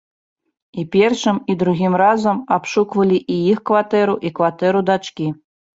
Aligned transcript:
І 0.83 0.85
першым, 0.95 1.37
і 1.55 1.57
другім 1.65 1.93
разам 2.03 2.41
абшуквалі 2.59 3.23
і 3.35 3.39
іх 3.55 3.65
кватэру, 3.73 4.21
і 4.29 4.37
кватэру 4.41 4.79
дачкі. 4.91 5.27